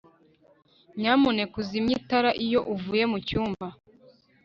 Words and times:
nyamuneka 0.99 1.53
uzimye 1.61 1.93
itara 1.99 2.29
iyo 2.45 2.59
uvuye 2.73 3.03
mucyumba 3.11 3.67